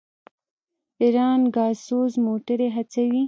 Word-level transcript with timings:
ایران 1.01 1.41
ګازسوز 1.55 2.13
موټرې 2.25 2.67
هڅوي. 2.75 3.19